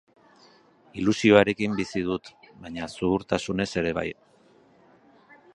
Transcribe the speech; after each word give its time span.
Ilusioarekin 1.01 1.75
bizi 1.81 2.03
dut, 2.09 2.33
baina 2.65 2.89
zuhurtasunez 2.97 3.71
ere 3.83 3.95
bai. 4.03 4.09